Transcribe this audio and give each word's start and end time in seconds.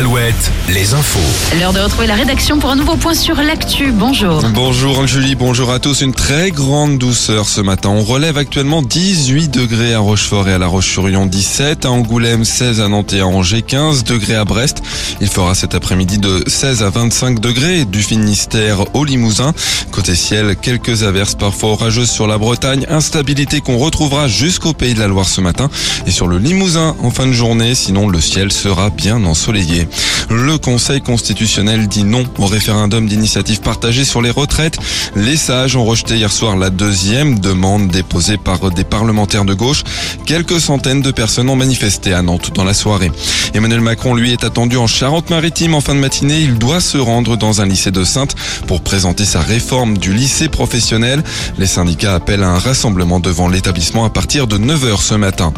Alouette, 0.00 0.50
les 0.70 0.94
infos. 0.94 1.18
L'heure 1.58 1.74
de 1.74 1.80
retrouver 1.80 2.06
la 2.06 2.14
rédaction 2.14 2.58
pour 2.58 2.70
un 2.70 2.76
nouveau 2.76 2.96
point 2.96 3.12
sur 3.12 3.34
l'actu. 3.34 3.92
Bonjour. 3.92 4.42
Bonjour 4.54 5.06
Julie, 5.06 5.34
bonjour 5.34 5.70
à 5.70 5.78
tous. 5.78 6.00
Une 6.00 6.14
très 6.14 6.50
grande 6.52 6.96
douceur 6.96 7.46
ce 7.46 7.60
matin. 7.60 7.90
On 7.90 8.02
relève 8.02 8.38
actuellement 8.38 8.80
18 8.80 9.50
degrés 9.50 9.92
à 9.92 9.98
Rochefort 9.98 10.48
et 10.48 10.54
à 10.54 10.58
La 10.58 10.68
Roche-sur-Yon, 10.68 11.26
17 11.26 11.84
à 11.84 11.90
Angoulême, 11.90 12.46
16 12.46 12.80
à 12.80 12.88
Nantes 12.88 13.12
et 13.12 13.20
à 13.20 13.26
Angers, 13.26 13.60
15 13.60 14.04
degrés 14.04 14.36
à 14.36 14.46
Brest. 14.46 14.82
Il 15.20 15.28
fera 15.28 15.54
cet 15.54 15.74
après-midi 15.74 16.16
de 16.16 16.44
16 16.46 16.82
à 16.82 16.88
25 16.88 17.38
degrés 17.38 17.84
du 17.84 18.02
Finistère 18.02 18.94
au 18.94 19.04
Limousin. 19.04 19.52
Côté 19.90 20.14
ciel, 20.14 20.56
quelques 20.56 21.02
averses 21.02 21.34
parfois 21.34 21.72
orageuses 21.72 22.10
sur 22.10 22.26
la 22.26 22.38
Bretagne, 22.38 22.86
instabilité 22.88 23.60
qu'on 23.60 23.76
retrouvera 23.76 24.28
jusqu'au 24.28 24.72
pays 24.72 24.94
de 24.94 25.00
la 25.00 25.08
Loire 25.08 25.28
ce 25.28 25.42
matin 25.42 25.68
et 26.06 26.10
sur 26.10 26.26
le 26.26 26.38
Limousin 26.38 26.96
en 27.02 27.10
fin 27.10 27.26
de 27.26 27.32
journée. 27.32 27.74
Sinon, 27.74 28.08
le 28.08 28.22
ciel 28.22 28.50
sera 28.50 28.88
bien 28.88 29.22
ensoleillé. 29.24 29.89
Le 30.30 30.58
Conseil 30.58 31.00
constitutionnel 31.00 31.88
dit 31.88 32.04
non 32.04 32.24
au 32.38 32.46
référendum 32.46 33.08
d'initiative 33.08 33.60
partagée 33.60 34.04
sur 34.04 34.22
les 34.22 34.30
retraites. 34.30 34.78
Les 35.16 35.36
sages 35.36 35.74
ont 35.74 35.84
rejeté 35.84 36.16
hier 36.16 36.30
soir 36.30 36.56
la 36.56 36.70
deuxième 36.70 37.40
demande 37.40 37.88
déposée 37.88 38.36
par 38.36 38.70
des 38.70 38.84
parlementaires 38.84 39.44
de 39.44 39.54
gauche. 39.54 39.82
Quelques 40.26 40.60
centaines 40.60 41.02
de 41.02 41.10
personnes 41.10 41.50
ont 41.50 41.56
manifesté 41.56 42.14
à 42.14 42.22
Nantes 42.22 42.52
dans 42.54 42.62
la 42.62 42.74
soirée. 42.74 43.10
Emmanuel 43.54 43.80
Macron, 43.80 44.14
lui, 44.14 44.32
est 44.32 44.44
attendu 44.44 44.76
en 44.76 44.86
Charente-Maritime 44.86 45.74
en 45.74 45.80
fin 45.80 45.96
de 45.96 46.00
matinée. 46.00 46.40
Il 46.40 46.58
doit 46.58 46.80
se 46.80 46.98
rendre 46.98 47.36
dans 47.36 47.60
un 47.60 47.66
lycée 47.66 47.90
de 47.90 48.04
Sainte 48.04 48.36
pour 48.68 48.82
présenter 48.82 49.24
sa 49.24 49.40
réforme 49.40 49.98
du 49.98 50.12
lycée 50.12 50.48
professionnel. 50.48 51.24
Les 51.58 51.66
syndicats 51.66 52.14
appellent 52.14 52.44
à 52.44 52.50
un 52.50 52.58
rassemblement 52.58 53.18
devant 53.18 53.48
l'établissement 53.48 54.04
à 54.04 54.10
partir 54.10 54.46
de 54.46 54.58
9h 54.58 55.00
ce 55.00 55.14
matin. 55.14 55.52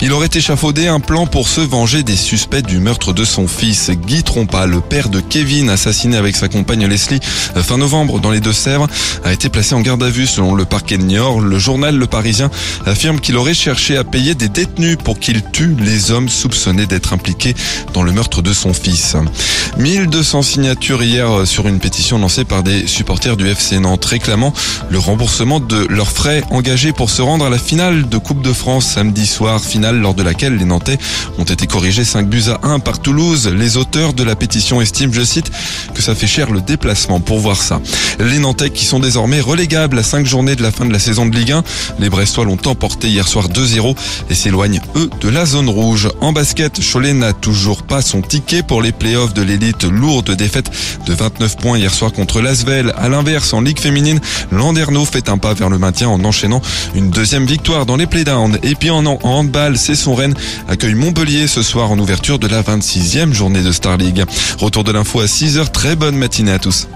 Il 0.00 0.12
aurait 0.12 0.30
échafaudé 0.32 0.88
un 0.88 1.00
plan 1.00 1.26
pour 1.26 1.48
se 1.48 1.60
venger 1.60 2.02
des 2.02 2.16
suspects 2.16 2.66
du 2.66 2.80
meurtre 2.80 3.12
de 3.12 3.24
son 3.24 3.46
fils. 3.46 3.65
Guy 3.66 4.22
Trompa, 4.22 4.66
le 4.66 4.80
père 4.80 5.08
de 5.08 5.18
Kevin, 5.18 5.70
assassiné 5.70 6.16
avec 6.16 6.36
sa 6.36 6.48
compagne 6.48 6.86
Leslie 6.86 7.18
fin 7.20 7.78
novembre 7.78 8.20
dans 8.20 8.30
les 8.30 8.38
Deux-Sèvres, 8.38 8.86
a 9.24 9.32
été 9.32 9.48
placé 9.48 9.74
en 9.74 9.80
garde 9.80 10.04
à 10.04 10.08
vue 10.08 10.28
selon 10.28 10.54
le 10.54 10.64
parquet 10.64 10.98
de 10.98 11.02
Niort. 11.02 11.40
Le 11.40 11.58
journal 11.58 11.96
Le 11.96 12.06
Parisien 12.06 12.48
affirme 12.84 13.18
qu'il 13.18 13.36
aurait 13.36 13.54
cherché 13.54 13.96
à 13.96 14.04
payer 14.04 14.36
des 14.36 14.48
détenus 14.48 14.96
pour 15.02 15.18
qu'il 15.18 15.42
tue 15.50 15.74
les 15.80 16.12
hommes 16.12 16.28
soupçonnés 16.28 16.86
d'être 16.86 17.12
impliqués 17.12 17.56
dans 17.92 18.04
le 18.04 18.12
meurtre 18.12 18.40
de 18.40 18.52
son 18.52 18.72
fils. 18.72 19.16
1200 19.78 20.42
signatures 20.42 21.02
hier 21.02 21.44
sur 21.44 21.66
une 21.66 21.80
pétition 21.80 22.18
lancée 22.18 22.44
par 22.44 22.62
des 22.62 22.86
supporters 22.86 23.36
du 23.36 23.48
FC 23.48 23.80
Nantes 23.80 24.04
réclamant 24.04 24.52
le 24.90 24.98
remboursement 24.98 25.58
de 25.58 25.86
leurs 25.90 26.10
frais 26.10 26.44
engagés 26.50 26.92
pour 26.92 27.10
se 27.10 27.20
rendre 27.20 27.44
à 27.44 27.50
la 27.50 27.58
finale 27.58 28.08
de 28.08 28.18
Coupe 28.18 28.42
de 28.42 28.52
France 28.52 28.86
samedi 28.86 29.26
soir, 29.26 29.60
finale 29.60 29.98
lors 29.98 30.14
de 30.14 30.22
laquelle 30.22 30.56
les 30.56 30.64
Nantais 30.64 30.98
ont 31.38 31.44
été 31.44 31.66
corrigés 31.66 32.04
5 32.04 32.28
buts 32.28 32.44
à 32.48 32.66
1 32.66 32.78
par 32.78 33.00
Les 33.46 33.76
auteurs 33.76 34.12
de 34.12 34.22
la 34.22 34.36
pétition 34.36 34.80
estiment, 34.80 35.12
je 35.12 35.22
cite, 35.22 35.50
que 35.94 36.02
ça 36.02 36.14
fait 36.14 36.26
cher 36.26 36.50
le 36.50 36.60
déplacement 36.60 37.20
pour 37.20 37.38
voir 37.38 37.60
ça. 37.62 37.80
Les 38.18 38.38
Nantais 38.38 38.70
qui 38.70 38.84
sont 38.84 39.00
désormais 39.00 39.40
relégables 39.40 39.98
à 39.98 40.02
5 40.02 40.26
journées 40.26 40.56
de 40.56 40.62
la 40.62 40.72
fin 40.72 40.84
de 40.84 40.92
la 40.92 40.98
saison 40.98 41.26
de 41.26 41.36
Ligue 41.36 41.52
1. 41.52 41.62
Les 41.98 42.10
Brestois 42.10 42.44
l'ont 42.44 42.58
emporté 42.66 43.08
hier 43.08 43.26
soir 43.28 43.48
2-0 43.48 43.94
et 44.30 44.34
s'éloignent 44.34 44.80
eux 44.96 45.10
de 45.20 45.28
la 45.28 45.46
zone 45.46 45.68
rouge. 45.68 46.08
En 46.20 46.32
basket, 46.32 46.80
Cholet 46.80 47.14
n'a 47.14 47.32
toujours 47.32 47.82
pas 47.82 48.02
son 48.02 48.22
ticket 48.22 48.62
pour 48.62 48.82
les 48.82 48.92
playoffs 48.92 49.34
de 49.34 49.42
l'élite. 49.42 49.84
Lourde 49.84 50.32
défaite 50.32 50.70
de 51.06 51.14
29 51.14 51.56
points 51.56 51.78
hier 51.78 51.92
soir 51.92 52.12
contre 52.12 52.40
l'Asvel. 52.40 52.92
À 52.96 53.08
l'inverse, 53.08 53.52
en 53.52 53.60
Ligue 53.60 53.80
féminine, 53.80 54.20
Landerneau 54.50 55.04
fait 55.04 55.28
un 55.28 55.38
pas 55.38 55.54
vers 55.54 55.68
le 55.68 55.78
maintien 55.78 56.08
en 56.08 56.24
enchaînant 56.24 56.62
une 56.94 57.10
deuxième 57.10 57.46
victoire 57.46 57.86
dans 57.86 57.96
les 57.96 58.06
playdowns. 58.06 58.58
Et 58.62 58.74
puis 58.74 58.90
en 58.90 59.04
handball, 59.06 59.76
c'est 59.76 59.94
son 59.94 60.14
Rennes 60.14 60.34
accueille 60.68 60.94
Montpellier 60.94 61.46
ce 61.46 61.62
soir 61.62 61.90
en 61.90 61.98
ouverture 61.98 62.38
de 62.38 62.46
la 62.46 62.62
26e 62.62 63.32
journée 63.36 63.62
de 63.62 63.70
Star 63.70 63.98
League. 63.98 64.24
Retour 64.58 64.82
de 64.82 64.92
l'info 64.92 65.20
à 65.20 65.26
6h, 65.26 65.70
très 65.70 65.94
bonne 65.94 66.16
matinée 66.16 66.52
à 66.52 66.58
tous. 66.58 66.88